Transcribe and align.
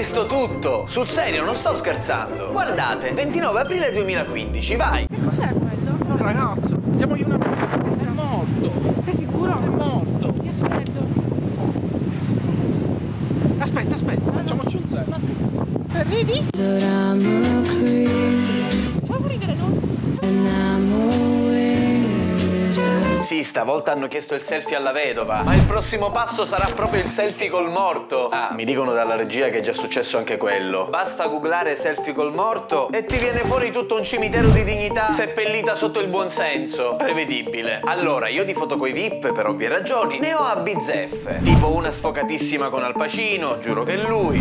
visto 0.00 0.24
tutto! 0.24 0.86
Sul 0.88 1.06
serio, 1.06 1.44
non 1.44 1.54
sto 1.54 1.74
scherzando! 1.74 2.52
Guardate, 2.52 3.12
29 3.12 3.60
aprile 3.60 3.92
2015, 3.92 4.76
vai! 4.76 5.06
Che 5.06 5.20
cos'è 5.22 5.52
quello? 5.52 5.94
Un 6.06 6.16
ragazzo, 6.16 6.80
diamogli 6.82 7.22
una... 7.22 7.36
È 7.36 8.08
morto! 8.08 8.72
Sei 9.04 9.14
sicuro? 9.18 9.58
È 9.58 9.66
morto! 9.66 10.32
Ti 10.40 10.48
aspetto. 10.48 11.06
Aspetta, 13.58 13.94
aspetta, 13.94 14.32
facciamoci 14.32 14.76
un 14.76 14.88
selfie. 14.88 15.34
Ridi? 16.08 16.46
Facciamo 19.04 19.26
ridere 19.26 19.56
tu? 19.58 19.64
Sì, 23.30 23.44
stavolta 23.44 23.92
hanno 23.92 24.08
chiesto 24.08 24.34
il 24.34 24.40
selfie 24.40 24.74
alla 24.74 24.90
vedova, 24.90 25.42
ma 25.44 25.54
il 25.54 25.62
prossimo 25.62 26.10
passo 26.10 26.44
sarà 26.44 26.68
proprio 26.74 27.00
il 27.00 27.08
selfie 27.08 27.48
col 27.48 27.70
morto. 27.70 28.28
Ah, 28.28 28.48
mi 28.50 28.64
dicono 28.64 28.92
dalla 28.92 29.14
regia 29.14 29.50
che 29.50 29.58
è 29.58 29.60
già 29.60 29.72
successo 29.72 30.18
anche 30.18 30.36
quello. 30.36 30.88
Basta 30.90 31.28
googlare 31.28 31.76
selfie 31.76 32.12
col 32.12 32.34
morto 32.34 32.88
e 32.90 33.06
ti 33.06 33.18
viene 33.18 33.38
fuori 33.44 33.70
tutto 33.70 33.94
un 33.96 34.02
cimitero 34.02 34.48
di 34.48 34.64
dignità 34.64 35.12
seppellita 35.12 35.76
sotto 35.76 36.00
il 36.00 36.08
buonsenso. 36.08 36.96
Prevedibile. 36.96 37.78
Allora, 37.84 38.26
io 38.26 38.44
di 38.44 38.52
foto 38.52 38.76
coi 38.76 38.90
VIP, 38.90 39.32
per 39.32 39.46
ovvie 39.46 39.68
ragioni, 39.68 40.18
ne 40.18 40.34
ho 40.34 40.42
a 40.42 40.56
bizzeffe. 40.56 41.38
Tipo 41.44 41.68
una 41.68 41.92
sfocatissima 41.92 42.68
con 42.68 42.82
Al 42.82 42.94
Pacino, 42.94 43.58
giuro 43.58 43.84
che 43.84 43.92
è 43.92 43.96
lui. 44.08 44.40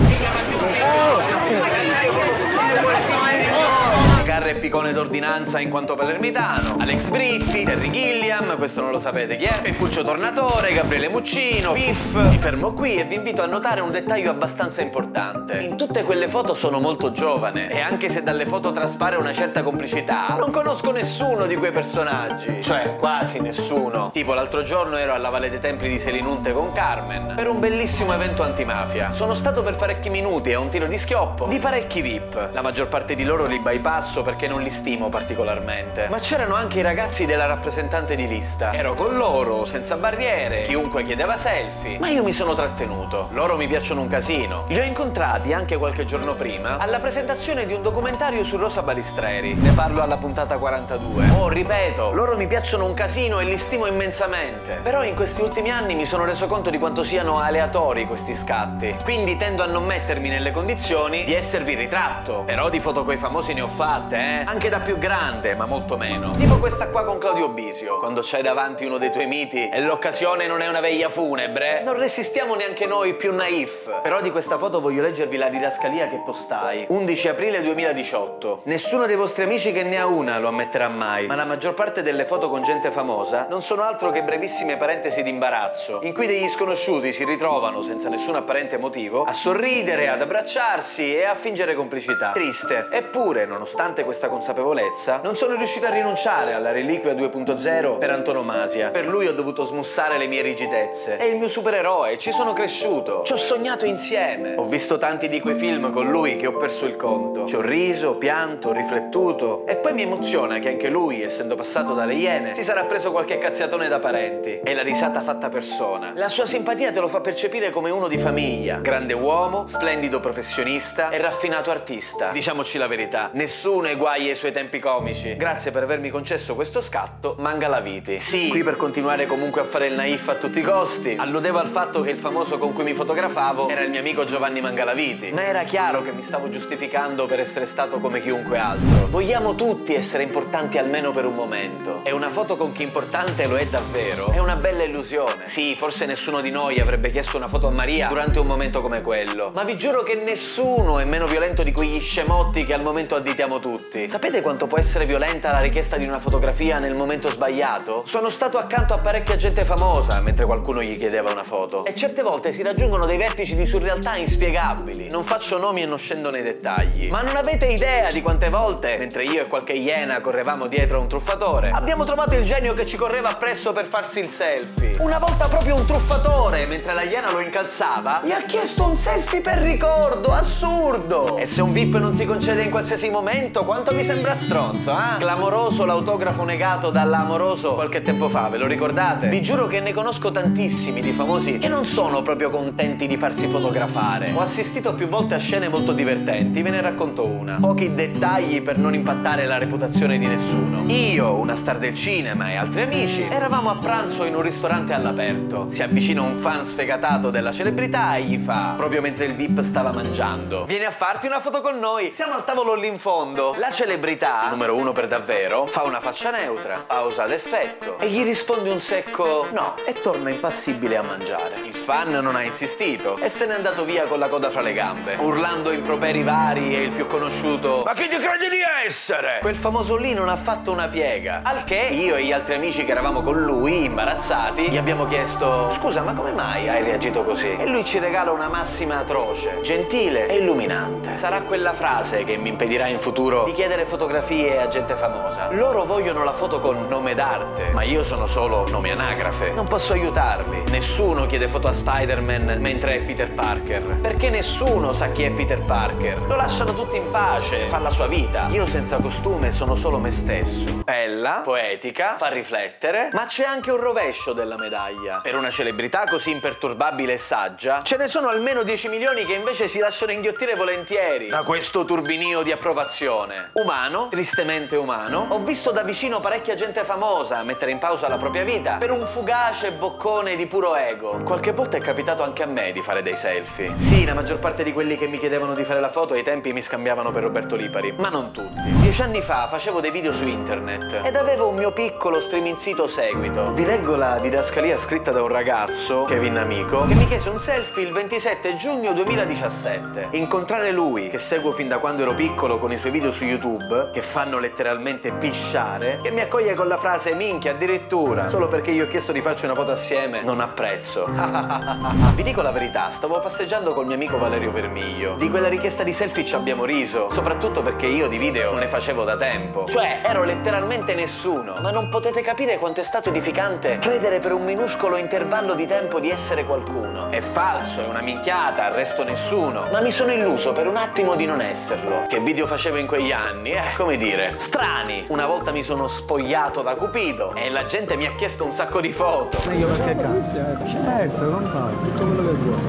Carre 4.30 4.52
e 4.52 4.56
Picone 4.58 4.94
d'ordinanza 4.94 5.60
in 5.60 5.72
quanto 5.72 5.96
palermitano, 5.96 6.78
Alex 6.80 7.10
Britti, 7.10 7.64
Terry 7.64 7.90
Gilliam, 7.90 8.58
questo 8.58 8.80
non 8.80 8.92
lo 8.92 9.00
sapete 9.00 9.38
chi 9.38 9.46
è, 9.46 9.60
Peppuccio 9.60 10.04
Tornatore, 10.04 10.72
Gabriele 10.72 11.10
Muccino, 11.10 11.72
Piff. 11.72 12.14
Mi 12.14 12.38
fermo 12.38 12.74
qui 12.74 12.98
e 12.98 13.06
vi 13.06 13.16
invito 13.16 13.42
a 13.42 13.48
notare 13.48 13.82
un 13.82 13.90
dettaglio 13.90 14.30
abbastanza 14.30 14.84
importante. 14.84 15.58
In 15.58 15.78
tutte 15.78 16.04
quelle 16.04 16.28
foto 16.28 16.54
sono 16.54 16.80
molto 16.80 17.12
giovane 17.12 17.72
e 17.72 17.80
anche 17.80 18.08
se 18.10 18.22
dalle 18.22 18.46
foto 18.46 18.72
traspare 18.72 19.16
una 19.16 19.34
certa 19.34 19.64
complicità, 19.64 20.36
non 20.38 20.52
conosco 20.52 20.92
nessuno 20.92 21.48
di 21.48 21.56
quei 21.56 21.72
personaggi. 21.72 22.62
Cioè, 22.62 22.98
quasi 22.98 23.40
nessuno. 23.40 24.12
Tipo 24.14 24.36
l'altro 24.36 24.62
giorno 24.62 24.98
ero 24.98 25.14
alla 25.14 25.30
Valle 25.30 25.50
dei 25.50 25.60
Templi 25.60 25.90
di 25.90 25.98
Selinunte 25.98 26.54
con 26.54 26.72
Carmen 26.72 27.34
per 27.36 27.48
un 27.48 27.60
bellissimo 27.60 28.14
evento 28.14 28.44
antimafia. 28.44 29.12
Sono 29.12 29.34
stato 29.34 29.64
per 29.64 29.76
parecchi 29.76 30.12
minuti 30.12 30.54
a 30.54 30.60
un 30.60 30.70
tiro 30.70 30.86
di 30.86 31.00
schioppo 31.00 31.48
di 31.48 31.58
parecchi 31.58 32.02
VIP. 32.02 32.52
La 32.54 32.62
maggior 32.62 32.90
parte 32.90 33.16
di 33.16 33.24
loro 33.24 33.48
li 33.48 33.60
bypasso 33.60 34.18
perché 34.24 34.48
non 34.48 34.62
li 34.62 34.70
stimo 34.70 35.10
particolarmente. 35.10 36.08
Ma 36.10 36.20
c'erano 36.20 36.56
anche 36.56 36.80
i 36.80 36.82
ragazzi 36.82 37.26
della 37.26 37.46
rappresentante 37.46 38.16
di 38.16 38.28
lista. 38.28 38.74
Ero 38.74 38.94
con 38.94 39.16
loro, 39.16 39.66
senza 39.66 39.96
barriere, 39.96 40.64
chiunque 40.64 41.04
chiedeva 41.04 41.38
selfie. 41.38 42.00
Ma 42.00 42.10
io 42.10 42.24
mi 42.24 42.32
sono 42.32 42.54
trattenuto. 42.54 43.30
Loro 43.32 43.56
mi 43.56 43.68
piacciono 43.68 44.02
un 44.02 44.08
casino. 44.08 44.66
Li 44.68 44.80
ho 44.80 44.84
incontrati 44.84 45.54
anche 45.54 45.78
qualche 45.78 46.06
giorno 46.06 46.34
prima 46.34 46.78
alla 46.78 47.00
presentazione 47.00 47.66
di 47.66 47.74
un 47.74 47.82
documentario 47.82 48.44
su 48.44 48.58
Rosa 48.58 48.82
Balistreri. 48.82 49.54
Ne 49.54 49.72
parlo 49.72 50.02
alla 50.02 50.18
puntata 50.18 50.58
42. 50.58 51.30
Oh, 51.38 51.48
ripeto, 51.48 52.12
loro 52.12 52.36
mi 52.38 52.48
piacciono 52.48 52.86
un 52.86 52.94
casino 52.94 53.40
e 53.40 53.46
li 53.46 53.58
stimo 53.58 53.86
immensamente. 53.86 54.80
Però 54.84 55.04
in 55.04 55.16
questi 55.16 55.42
ultimi 55.42 55.70
anni 55.70 55.96
mi 55.96 56.06
sono 56.06 56.26
reso 56.26 56.48
conto 56.48 56.70
di 56.70 56.78
quanto 56.78 57.04
siano 57.04 57.40
aleatori 57.40 58.06
questi 58.06 58.36
scatti. 58.36 58.96
Quindi 59.04 59.38
tendo 59.38 59.64
a 59.64 59.68
non 59.68 59.86
mettermi 59.86 60.30
nelle 60.30 60.52
condizioni 60.52 61.24
di 61.24 61.34
esservi 61.34 61.76
ritratto. 61.76 62.44
Però 62.46 62.70
di 62.70 62.80
foto 62.80 63.04
coi 63.04 63.18
famosi 63.18 63.54
ne 63.54 63.62
ho 63.62 63.68
fatte, 64.00 64.16
eh? 64.16 64.44
Anche 64.46 64.70
da 64.70 64.80
più 64.80 64.98
grande, 64.98 65.56
ma 65.56 65.66
molto 65.66 65.98
meno. 65.98 66.36
Tipo 66.38 66.58
questa 66.58 66.88
qua 66.90 67.04
con 67.04 67.18
Claudio 67.18 67.50
Bisio. 67.50 67.98
Quando 67.98 68.22
c'hai 68.24 68.42
davanti 68.42 68.86
uno 68.86 68.98
dei 68.98 69.12
tuoi 69.12 69.28
miti 69.28 69.68
e 69.70 69.82
l'occasione 69.82 70.48
non 70.48 70.62
è 70.62 70.68
una 70.68 70.80
veglia 70.80 71.10
funebre, 71.10 71.82
non 71.84 71.98
resistiamo 71.98 72.56
neanche 72.56 72.86
noi 72.86 73.14
più 73.16 73.34
naif. 73.34 74.02
Però 74.02 74.22
di 74.22 74.32
questa 74.32 74.58
foto 74.58 74.80
voglio 74.80 75.02
leggervi 75.02 75.38
la 75.38 75.50
didascalia 75.50 76.08
che 76.08 76.22
postai. 76.24 76.86
11 76.88 77.28
aprile 77.28 77.62
2018. 77.62 78.62
Nessuno 78.64 79.06
dei 79.06 79.16
vostri 79.16 79.44
amici 79.44 79.72
che 79.72 79.84
ne 79.84 79.98
ha 79.98 80.06
una 80.06 80.38
lo 80.40 80.48
ammetterà 80.48 80.88
mai, 80.88 81.26
ma 81.26 81.36
la 81.36 81.46
maggior 81.46 81.74
parte 81.74 82.02
delle 82.02 82.26
foto 82.26 82.50
con 82.50 82.64
gente 82.64 82.92
famosa 82.92 83.48
non 83.50 83.62
sono 83.62 83.84
altro 83.84 84.12
che 84.12 84.24
brevissime 84.24 84.78
parentesi 84.78 85.24
di 85.24 85.30
imbarazzo, 85.30 86.00
in 86.04 86.14
cui 86.14 86.28
degli 86.28 86.48
sconosciuti 86.48 87.12
si 87.12 87.26
ritrovano 87.26 87.82
senza 87.82 88.10
nessun 88.10 88.36
apparente 88.36 88.78
motivo 88.78 89.24
a 89.24 89.34
sorridere, 89.34 90.08
ad 90.08 90.22
abbracciarsi 90.22 91.16
e 91.16 91.26
a 91.26 91.36
fingere 91.36 91.74
complicità. 91.74 92.32
Triste. 92.32 92.88
Eppure, 92.92 93.46
nonostante 93.46 93.89
questa 94.04 94.30
consapevolezza, 94.30 95.22
non 95.24 95.36
sono 95.36 95.56
riuscito 95.56 95.86
a 95.86 95.90
rinunciare 95.90 96.54
alla 96.54 96.72
reliquia 96.72 97.14
2.0 97.14 97.98
per 97.98 98.10
antonomasia. 98.12 98.90
Per 98.90 99.08
lui 99.08 99.28
ho 99.28 99.34
dovuto 99.34 99.66
smussare 99.66 100.18
le 100.18 100.28
mie 100.28 100.42
rigidezze. 100.42 101.18
È 101.18 101.24
il 101.24 101.38
mio 101.38 101.48
supereroe, 101.48 102.18
ci 102.18 102.32
sono 102.32 102.54
cresciuto. 102.54 103.24
Ci 103.24 103.34
ho 103.34 103.38
sognato 103.38 103.86
insieme. 103.86 104.56
Ho 104.56 104.66
visto 104.66 104.98
tanti 104.98 105.28
di 105.28 105.40
quei 105.40 105.56
film 105.56 105.92
con 105.92 106.10
lui 106.10 106.38
che 106.38 106.48
ho 106.48 106.56
perso 106.56 106.86
il 106.86 106.96
conto. 106.96 107.46
Ci 107.46 107.56
ho 107.56 107.62
riso, 107.62 108.16
pianto, 108.16 108.72
riflettuto. 108.72 109.66
E 109.66 109.76
poi 109.76 109.94
mi 109.94 110.04
emoziona 110.04 110.60
che 110.60 110.70
anche 110.70 110.90
lui, 110.90 111.22
essendo 111.24 111.56
passato 111.56 111.94
dalle 111.94 112.16
iene, 112.16 112.54
si 112.54 112.64
sarà 112.64 112.84
preso 112.84 113.12
qualche 113.12 113.38
cazziatone 113.38 113.88
da 113.88 114.00
parenti. 114.00 114.60
È 114.64 114.74
la 114.74 114.84
risata 114.84 115.22
fatta 115.22 115.50
persona. 115.50 116.12
La 116.16 116.30
sua 116.30 116.46
simpatia 116.46 116.92
te 116.92 117.00
lo 117.00 117.08
fa 117.08 117.22
percepire 117.22 117.72
come 117.72 117.90
uno 117.90 118.08
di 118.08 118.18
famiglia. 118.18 118.78
Grande 118.78 119.14
uomo, 119.14 119.66
splendido 119.68 120.20
professionista 120.20 121.10
e 121.10 121.18
raffinato 121.18 121.72
artista. 121.72 122.32
Diciamoci 122.32 122.78
la 122.78 122.88
verità, 122.88 123.30
nessuno 123.34 123.79
eguaglia 123.88 124.32
i 124.32 124.36
suoi 124.36 124.52
tempi 124.52 124.80
comici. 124.80 125.36
Grazie 125.36 125.72
per 125.72 125.84
avermi 125.84 126.10
concesso 126.10 126.56
questo 126.56 126.82
scatto, 126.82 127.36
manga 127.40 127.68
la 127.68 127.80
viti. 127.80 128.20
Sì, 128.20 128.48
qui 128.50 128.64
per 128.64 128.76
continuare 128.76 129.26
comunque 129.26 129.62
a 129.62 129.66
fare 129.66 129.88
il 129.88 129.94
naif 129.94 130.28
a 130.30 130.36
tutti 130.36 130.60
i 130.60 130.64
costi, 130.64 131.16
alludevo 131.18 131.60
al 131.60 131.68
fatto 131.68 132.02
che 132.02 132.10
il 132.10 132.18
famoso 132.18 132.58
con 132.58 132.74
cui 132.74 132.84
mi 132.84 132.94
fotografavo 132.94 133.70
era 133.70 133.82
il 133.82 133.90
mio 133.90 134.00
amico 134.00 134.24
Giovanni 134.24 134.62
Mangalaviti. 134.62 135.32
Ma 135.32 135.44
era 135.44 135.64
chiaro 135.64 136.02
che 136.02 136.12
mi 136.12 136.22
stavo 136.22 136.50
giustificando 136.50 137.26
per 137.26 137.40
essere 137.40 137.66
stato 137.66 138.00
come 138.00 138.22
chiunque 138.22 138.58
altro. 138.58 139.08
Vogliamo 139.08 139.56
tutti 139.56 139.94
essere 139.94 140.24
importanti 140.24 140.78
almeno 140.78 141.12
per 141.12 141.26
un 141.26 141.36
momento. 141.36 142.02
E 142.04 142.12
una 142.12 142.30
foto 142.30 142.58
con 142.58 142.72
chi 142.72 142.84
importante 142.84 143.48
lo 143.48 143.58
è 143.58 143.66
davvero 143.66 144.32
è 144.32 144.40
una 144.40 144.56
bella 144.56 144.84
illusione. 144.84 145.46
Sì, 145.46 145.76
forse 145.76 146.06
nessuno 146.06 146.42
di 146.42 146.52
noi 146.52 146.80
avrebbe 146.80 147.10
chiesto 147.10 147.38
una 147.38 147.48
foto 147.48 147.68
a 147.68 147.72
Maria 147.72 148.08
durante 148.08 148.40
un 148.40 148.48
momento 148.48 148.82
come 148.82 149.02
quello. 149.02 149.52
Ma 149.54 149.64
vi 149.64 149.76
giuro 149.76 150.04
che 150.04 150.16
nessuno 150.16 151.00
è 151.00 151.06
meno 151.06 151.26
violento 151.26 151.64
di 151.64 151.72
quegli 151.72 152.00
scemotti 152.00 152.66
che 152.66 152.74
al 152.74 152.84
momento 152.84 153.16
additiamo 153.16 153.60
tutti. 153.60 153.69
Sapete 153.78 154.42
quanto 154.42 154.68
può 154.68 154.78
essere 154.78 155.06
violenta 155.06 155.52
la 155.52 155.60
richiesta 155.60 155.98
di 155.98 156.08
una 156.08 156.20
fotografia 156.20 156.80
nel 156.80 156.96
momento 156.96 157.28
sbagliato? 157.30 158.04
Sono 158.06 158.30
stato 158.30 158.58
accanto 158.58 158.94
a 158.94 159.00
parecchia 159.00 159.36
gente 159.36 159.64
famosa 159.64 160.20
mentre 160.22 160.46
qualcuno 160.46 160.82
gli 160.82 160.98
chiedeva 160.98 161.32
una 161.32 161.44
foto. 161.44 161.86
E 161.86 161.96
certe 161.96 162.22
volte 162.22 162.52
si 162.52 162.64
raggiungono 162.64 163.06
dei 163.06 163.18
vertici 163.18 163.56
di 163.56 163.66
surrealtà 163.66 164.16
inspiegabili. 164.16 165.10
Non 165.10 165.24
faccio 165.24 165.58
nomi 165.58 165.84
e 165.84 165.86
non 165.86 165.98
scendo 165.98 166.30
nei 166.30 166.44
dettagli. 166.44 167.08
Ma 167.10 167.22
non 167.22 167.36
avete 167.36 167.68
idea 167.68 168.12
di 168.12 168.22
quante 168.22 168.50
volte, 168.50 168.98
mentre 168.98 169.24
io 169.24 169.42
e 169.42 169.48
qualche 169.48 169.74
iena 169.74 170.22
correvamo 170.22 170.68
dietro 170.68 170.98
a 170.98 171.02
un 171.02 171.08
truffatore, 171.08 171.72
abbiamo 171.72 172.06
trovato 172.06 172.36
il 172.36 172.44
genio 172.46 172.74
che 172.74 172.86
ci 172.86 172.98
correva 172.98 173.30
appresso 173.30 173.72
per 173.72 173.86
farsi 173.86 174.20
il 174.20 174.30
selfie. 174.30 174.98
Una 175.00 175.20
volta 175.20 175.48
proprio 175.48 175.76
un 175.76 175.86
truffatore, 175.86 176.66
mentre 176.66 176.94
la 176.94 177.04
iena 177.04 177.32
lo 177.32 177.40
incalzava, 177.40 178.22
gli 178.24 178.32
ha 178.32 178.42
chiesto 178.46 178.86
un 178.86 178.96
selfie 178.96 179.42
per 179.42 179.58
ricordo. 179.58 180.32
Assurdo! 180.32 181.38
E 181.38 181.46
se 181.46 181.62
un 181.62 181.72
VIP 181.72 181.96
non 181.98 182.14
si 182.14 182.26
concede 182.26 182.64
in 182.64 182.70
qualsiasi 182.70 183.10
momento, 183.10 183.59
quanto 183.64 183.92
vi 183.92 184.04
sembra 184.04 184.36
stronzo, 184.36 184.92
eh? 184.92 185.18
Clamoroso 185.20 185.86
l'autografo 185.86 186.44
negato 186.44 186.90
dall'amoroso 186.90 187.74
qualche 187.74 188.02
tempo 188.02 188.30
fa, 188.30 188.50
ve 188.50 188.58
lo 188.58 188.68
ricordate? 188.68 189.28
Vi 189.28 189.42
giuro 189.42 189.68
che 189.68 189.80
ne 189.80 189.94
conosco 189.94 190.32
tantissimi 190.32 191.02
di 191.02 191.12
famosi 191.12 191.58
che 191.58 191.68
non 191.68 191.86
sono 191.86 192.22
proprio 192.22 192.50
contenti 192.50 193.08
di 193.08 193.18
farsi 193.18 193.48
fotografare. 193.48 194.32
Ho 194.34 194.40
assistito 194.40 194.94
più 194.94 195.08
volte 195.08 195.36
a 195.36 195.38
scene 195.38 195.70
molto 195.70 195.92
divertenti, 195.92 196.62
ve 196.62 196.70
ne 196.70 196.82
racconto 196.82 197.26
una. 197.26 197.58
Pochi 197.60 197.94
dettagli 197.94 198.62
per 198.62 198.78
non 198.78 198.94
impattare 198.94 199.46
la 199.46 199.58
reputazione 199.58 200.18
di 200.18 200.26
nessuno. 200.26 200.84
Io, 200.88 201.36
una 201.36 201.56
star 201.56 201.78
del 201.78 201.96
cinema 201.96 202.50
e 202.50 202.56
altri 202.56 202.82
amici 202.82 203.28
eravamo 203.30 203.70
a 203.70 203.76
pranzo 203.76 204.24
in 204.26 204.36
un 204.36 204.42
ristorante 204.42 204.94
all'aperto. 204.94 205.68
Si 205.70 205.84
avvicina 205.84 206.22
un 206.22 206.36
fan 206.36 206.66
sfegatato 206.66 207.30
della 207.30 207.52
celebrità 207.52 208.16
e 208.16 208.24
gli 208.24 208.38
fa, 208.38 208.74
proprio 208.78 209.02
mentre 209.02 209.26
il 209.26 209.34
VIP 209.34 209.60
stava 209.62 209.92
mangiando, 209.92 210.66
vieni 210.66 210.86
a 210.86 210.92
farti 210.92 211.28
una 211.28 211.40
foto 211.40 211.62
con 211.62 211.78
noi. 211.80 212.12
Siamo 212.12 212.34
al 212.34 212.46
tavolo 212.46 212.74
lì 212.76 212.88
in 212.88 213.00
fondo. 213.00 213.49
La 213.58 213.72
celebrità, 213.72 214.48
numero 214.50 214.76
uno 214.76 214.92
per 214.92 215.08
davvero, 215.08 215.66
fa 215.66 215.84
una 215.84 216.00
faccia 216.00 216.32
neutra, 216.32 216.84
pausa 216.86 217.26
d'effetto 217.26 217.98
e 218.00 218.10
gli 218.10 218.24
risponde 218.24 218.70
un 218.70 218.82
secco 218.82 219.48
no 219.52 219.76
e 219.86 219.94
torna 219.94 220.30
impassibile 220.30 220.98
a 220.98 221.02
mangiare. 221.02 221.60
Il 221.64 221.76
fan 221.76 222.10
non 222.10 222.36
ha 222.36 222.44
insistito 222.44 223.18
e 223.18 223.30
se 223.30 223.46
n'è 223.46 223.54
andato 223.54 223.86
via 223.86 224.06
con 224.06 224.20
la 224.20 224.28
coda 224.28 224.50
fra 224.50 224.62
le 224.62 224.74
gambe, 224.74 225.16
urlando 225.20 225.72
improperi 225.72 226.24
vari 226.24 226.76
e 226.76 226.84
il 226.84 226.92
più 226.92 227.08
conosciuto 227.08 227.84
Ma 227.86 227.94
chi 227.94 228.08
ti 228.08 228.18
credi 228.18 228.50
di 228.50 228.62
essere? 228.86 229.40
Quel 229.42 229.56
famoso 229.56 229.96
lì 229.96 230.14
non 230.14 230.30
ha 230.30 230.38
fatto 230.38 230.72
una 230.72 230.88
piega. 230.88 231.42
Al 231.44 231.64
che 231.64 231.88
io 231.92 232.16
e 232.16 232.24
gli 232.24 232.32
altri 232.32 232.56
amici 232.56 232.86
che 232.86 232.92
eravamo 232.92 233.22
con 233.22 233.42
lui, 233.42 233.86
imbarazzati, 233.86 234.70
gli 234.70 234.78
abbiamo 234.78 235.06
chiesto 235.06 235.72
Scusa, 235.72 236.02
ma 236.02 236.14
come 236.14 236.32
mai 236.32 236.68
hai 236.70 236.84
reagito 236.84 237.24
così? 237.24 237.56
E 237.58 237.68
lui 237.68 237.86
ci 237.86 238.00
regala 238.00 238.32
una 238.32 238.48
massima 238.48 239.00
atroce, 239.00 239.60
gentile 239.62 240.28
e 240.28 240.38
illuminante. 240.38 241.16
Sarà 241.18 241.42
quella 241.44 241.74
frase 241.74 242.24
che 242.24 242.38
mi 242.38 242.50
impedirà 242.50 242.88
in 242.88 243.00
futuro 243.00 243.39
libro 243.40 243.44
di 243.44 243.52
chiedere 243.54 243.86
fotografie 243.86 244.60
a 244.60 244.68
gente 244.68 244.96
famosa. 244.96 245.50
Loro 245.52 245.86
vogliono 245.86 246.24
la 246.24 246.34
foto 246.34 246.60
con 246.60 246.88
nome 246.88 247.14
d'arte, 247.14 247.72
ma 247.72 247.84
io 247.84 248.04
sono 248.04 248.28
solo 248.28 248.68
nome 248.70 248.92
anagrafe. 248.92 249.52
Non 249.52 249.68
posso 249.68 249.94
aiutarli. 249.94 250.64
Nessuno 250.70 251.26
chiede 251.26 251.48
foto 251.48 251.68
a 251.68 251.74
Spider-Man 251.74 252.58
mentre 252.60 252.96
è 252.96 253.00
Peter 253.02 253.32
Parker. 253.32 253.82
Perché 254.02 254.30
nessuno 254.30 254.94
sa 254.94 255.10
chi 255.10 255.24
è 255.24 255.32
Peter 255.32 255.62
Parker. 255.62 256.22
Lo 256.22 256.36
lasciano 256.36 256.74
tutti 256.74 256.98
in 256.98 257.10
pace, 257.12 257.68
fa 257.68 257.80
la 257.80 257.90
sua 257.90 258.08
vita. 258.08 258.48
Io 258.50 258.66
senza 258.66 258.98
costume 258.98 259.52
sono 259.52 259.76
solo 259.76 260.00
me 260.00 260.12
stesso. 260.12 260.82
Bella, 260.84 261.42
poetica, 261.44 262.16
fa 262.18 262.30
riflettere, 262.30 263.10
ma 263.14 263.26
c'è 263.26 263.46
anche 263.46 263.72
un 263.72 263.78
rovescio 263.78 264.34
della 264.34 264.58
medaglia. 264.58 265.20
Per 265.22 265.36
una 265.36 265.50
celebrità 265.50 266.04
così 266.10 266.32
imperturbabile 266.32 267.14
e 267.14 267.18
saggia, 267.18 267.82
ce 267.84 267.98
ne 267.98 268.08
sono 268.08 268.30
almeno 268.30 268.64
10 268.64 268.90
milioni 268.90 269.26
che 269.26 269.34
invece 269.34 269.68
si 269.68 269.80
lasciano 269.80 270.12
inghiottire 270.12 270.56
volentieri 270.56 271.28
da 271.28 271.44
questo 271.44 271.86
turbinio 271.86 272.42
di 272.42 272.52
approvazione. 272.52 273.29
Umano, 273.54 274.08
tristemente 274.10 274.76
umano, 274.76 275.28
ho 275.30 275.40
visto 275.40 275.72
da 275.72 275.84
vicino 275.84 276.20
parecchia 276.20 276.56
gente 276.56 276.84
famosa 276.84 277.44
mettere 277.44 277.70
in 277.72 277.78
pausa 277.78 278.08
la 278.08 278.18
propria 278.18 278.44
vita 278.44 278.78
per 278.78 278.90
un 278.90 279.06
fugace 279.06 279.72
boccone 279.72 280.36
di 280.36 280.48
puro 280.48 280.76
ego. 280.76 281.22
Qualche 281.24 281.52
volta 281.52 281.78
è 281.78 281.80
capitato 281.80 282.24
anche 282.24 282.42
a 282.42 282.48
me 282.48 282.72
di 282.72 282.82
fare 282.82 283.04
dei 283.04 283.16
selfie. 283.16 283.76
Sì, 283.78 284.04
la 284.06 284.16
maggior 284.16 284.40
parte 284.40 284.64
di 284.64 284.74
quelli 284.74 284.98
che 284.98 285.08
mi 285.08 285.20
chiedevano 285.20 285.54
di 285.54 285.64
fare 285.64 285.80
la 285.80 285.90
foto 285.90 286.16
ai 286.16 286.24
tempi 286.24 286.54
mi 286.54 286.62
scambiavano 286.62 287.12
per 287.12 287.24
Roberto 287.24 287.56
Lipari, 287.56 287.94
ma 287.98 288.10
non 288.10 288.32
tutti. 288.32 288.62
Dieci 288.64 289.02
anni 289.02 289.22
fa 289.22 289.48
facevo 289.48 289.80
dei 289.80 289.92
video 289.92 290.12
su 290.12 290.26
internet 290.26 291.02
ed 291.04 291.16
avevo 291.16 291.50
un 291.50 291.56
mio 291.56 291.72
piccolo 291.72 292.20
streaming 292.20 292.58
sito 292.58 292.88
seguito. 292.88 293.52
Vi 293.54 293.66
leggo 293.66 293.96
la 293.96 294.18
didascalia 294.20 294.78
scritta 294.78 295.12
da 295.12 295.22
un 295.22 295.30
ragazzo, 295.30 296.04
Kevin 296.04 296.38
Amico, 296.38 296.86
che 296.88 296.96
mi 296.96 297.06
chiese 297.06 297.30
un 297.30 297.40
selfie 297.40 297.84
il 297.84 297.92
27 297.92 298.56
giugno 298.56 298.94
2017. 298.94 300.08
Incontrare 300.12 300.72
lui, 300.72 301.10
che 301.10 301.20
seguo 301.20 301.52
fin 301.52 301.68
da 301.68 301.78
quando 301.78 302.02
ero 302.02 302.14
piccolo 302.16 302.58
con 302.58 302.72
i 302.72 302.78
suoi 302.78 302.92
video 302.92 303.09
su 303.12 303.26
YouTube, 303.26 303.90
che 303.92 304.02
fanno 304.02 304.40
letteralmente 304.40 305.12
pisciare, 305.12 306.00
che 306.02 306.12
mi 306.12 306.22
accoglie 306.22 306.54
con 306.54 306.68
la 306.68 306.78
frase 306.78 307.14
minchia 307.14 307.52
addirittura, 307.52 308.30
solo 308.30 308.48
perché 308.48 308.72
io 308.72 308.86
ho 308.86 308.88
chiesto 308.88 309.12
di 309.12 309.22
farci 309.22 309.46
una 309.46 309.56
foto 309.56 309.72
assieme, 309.72 310.22
non 310.22 310.40
apprezzo. 310.40 311.08
Vi 312.16 312.24
dico 312.24 312.42
la 312.42 312.52
verità, 312.52 312.90
stavo 312.90 313.20
passeggiando 313.20 313.74
col 313.74 313.86
mio 313.86 313.96
amico 313.96 314.18
Valerio 314.18 314.52
Vermiglio. 314.52 315.16
Di 315.16 315.30
quella 315.30 315.48
richiesta 315.48 315.84
di 315.84 315.94
selfie 315.94 316.26
ci 316.26 316.36
abbiamo 316.36 316.66
riso, 316.66 317.10
soprattutto 317.12 317.62
perché 317.62 317.88
io 317.88 318.08
di 318.08 318.18
video 318.18 318.52
non 318.52 318.60
ne 318.60 318.68
facevo 318.68 319.04
da 319.04 319.16
tempo. 319.16 319.66
Cioè, 319.66 320.02
ero 320.04 320.24
letteralmente 320.24 320.94
nessuno. 320.96 321.56
Ma 321.62 321.72
non 321.72 321.90
potete 321.90 322.22
capire 322.22 322.58
quanto 322.58 322.82
è 322.82 322.84
stato 322.84 323.10
edificante 323.10 323.80
credere 323.80 324.20
per 324.20 324.34
un 324.34 324.44
minuscolo 324.44 324.98
intervallo 324.98 325.54
di 325.54 325.66
tempo 325.66 326.00
di 326.00 326.10
essere 326.10 326.46
qualcuno. 326.46 327.10
È 327.10 327.22
falso, 327.22 327.82
è 327.82 327.88
una 327.88 328.02
minchiata, 328.02 328.66
arresto 328.66 329.04
nessuno. 329.04 329.68
Ma 329.72 329.82
mi 329.82 329.92
sono 329.92 330.12
illuso 330.12 330.52
per 330.52 330.68
un 330.68 330.78
attimo 330.78 331.16
di 331.16 331.26
non 331.26 331.42
esserlo. 331.42 332.06
Che 332.08 332.20
video 332.20 332.48
facevo 332.48 332.78
in 332.78 332.88
quegli 333.00 333.12
anni? 333.14 333.52
Eh, 333.52 333.62
come 333.78 333.96
dire, 333.96 334.34
strani. 334.36 335.06
Una 335.08 335.26
volta 335.26 335.52
mi 335.52 335.64
sono 335.64 335.88
spogliato 335.88 336.62
da 336.62 336.76
Cupido 336.76 337.34
e 337.34 337.50
la 337.50 337.64
gente 337.66 337.96
mi 337.96 338.06
ha 338.06 338.14
chiesto 338.16 338.44
un 338.44 338.54
sacco 338.54 338.82
di 338.82 338.92
foto. 338.92 339.42
Meglio 339.46 339.68
perché 339.68 339.96
cazzo. 339.96 340.36
Certo, 340.68 341.30
non 341.30 341.46
fa, 341.46 341.70
tutto 341.82 342.06
quello 342.06 342.26
che 342.26 342.36
vuoi. 342.36 342.60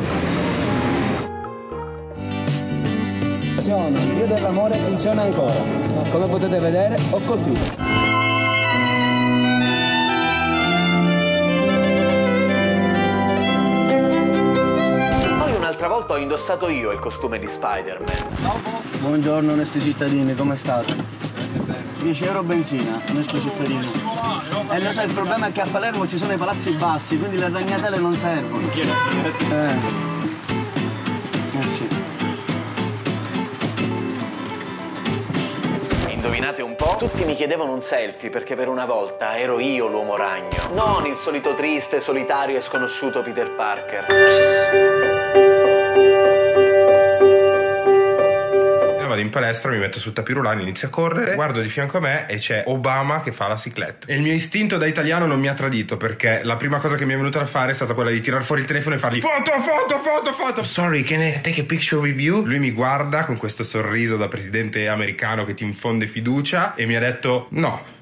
Funziona, 3.54 3.98
il 3.98 4.12
dio 4.14 4.26
dell'amore 4.26 4.78
funziona 4.78 5.22
ancora. 5.22 5.62
Come 6.12 6.26
potete 6.28 6.58
vedere, 6.60 6.96
ho 7.10 7.20
colpito. 7.20 8.09
Indossato 16.20 16.68
io 16.68 16.90
il 16.90 16.98
costume 16.98 17.38
di 17.38 17.46
Spider-Man. 17.46 18.68
Buongiorno 19.00 19.52
onesti 19.52 19.80
cittadini, 19.80 20.34
come 20.34 20.56
state? 20.56 20.94
10 22.00 22.24
euro 22.24 22.42
benzina, 22.42 23.00
onesto 23.10 23.40
cittadino. 23.40 23.86
E 24.70 24.82
lo 24.82 24.92
sai, 24.92 25.06
il 25.06 25.12
problema 25.12 25.48
è 25.48 25.52
che 25.52 25.60
a 25.60 25.66
Palermo 25.70 26.06
ci 26.06 26.18
sono 26.18 26.32
i 26.32 26.36
palazzi 26.36 26.70
bassi, 26.72 27.18
quindi 27.18 27.38
le 27.38 27.48
ragnatele 27.48 27.98
non 27.98 28.12
servono. 28.14 28.68
Eh. 28.70 29.74
Eh 31.58 31.62
sì. 31.62 31.88
Indovinate 36.08 36.62
un 36.62 36.76
po'? 36.76 36.96
Tutti 36.98 37.24
mi 37.24 37.34
chiedevano 37.34 37.72
un 37.72 37.80
selfie 37.80 38.30
perché 38.30 38.54
per 38.54 38.68
una 38.68 38.84
volta 38.84 39.38
ero 39.38 39.58
io 39.58 39.86
l'uomo 39.88 40.16
ragno, 40.16 40.68
non 40.72 41.06
il 41.06 41.16
solito 41.16 41.54
triste, 41.54 42.00
solitario 42.00 42.56
e 42.56 42.60
sconosciuto 42.60 43.22
Peter 43.22 43.50
Parker. 43.50 45.19
Vado 49.20 49.22
in 49.22 49.30
palestra, 49.30 49.70
mi 49.70 49.78
metto 49.78 49.98
sul 49.98 50.12
tapirulano, 50.12 50.62
inizio 50.62 50.88
a 50.88 50.90
correre, 50.90 51.34
guardo 51.34 51.60
di 51.60 51.68
fianco 51.68 51.98
a 51.98 52.00
me 52.00 52.26
e 52.26 52.38
c'è 52.38 52.64
Obama 52.66 53.22
che 53.22 53.32
fa 53.32 53.46
la 53.48 53.56
cicletta. 53.56 54.06
E 54.06 54.14
il 54.14 54.22
mio 54.22 54.32
istinto 54.32 54.78
da 54.78 54.86
italiano 54.86 55.26
non 55.26 55.38
mi 55.38 55.48
ha 55.48 55.54
tradito 55.54 55.96
perché 55.96 56.40
la 56.42 56.56
prima 56.56 56.78
cosa 56.78 56.96
che 56.96 57.04
mi 57.04 57.12
è 57.12 57.16
venuta 57.16 57.38
da 57.38 57.44
fare 57.44 57.72
è 57.72 57.74
stata 57.74 57.94
quella 57.94 58.10
di 58.10 58.20
tirar 58.20 58.42
fuori 58.42 58.62
il 58.62 58.66
telefono 58.66 58.94
e 58.94 58.98
fargli 58.98 59.20
foto, 59.20 59.52
foto, 59.60 59.98
foto, 59.98 60.32
foto. 60.32 60.64
Sorry, 60.64 61.02
can 61.02 61.20
I 61.20 61.40
take 61.42 61.60
a 61.60 61.64
picture 61.64 62.00
with 62.00 62.18
you? 62.18 62.44
Lui 62.44 62.58
mi 62.58 62.70
guarda 62.70 63.24
con 63.24 63.36
questo 63.36 63.62
sorriso 63.62 64.16
da 64.16 64.28
presidente 64.28 64.88
americano 64.88 65.44
che 65.44 65.54
ti 65.54 65.64
infonde 65.64 66.06
fiducia 66.06 66.74
e 66.74 66.86
mi 66.86 66.96
ha 66.96 67.00
detto 67.00 67.48
no. 67.50 67.98